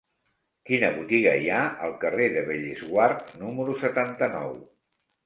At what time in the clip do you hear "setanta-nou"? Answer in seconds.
3.83-4.57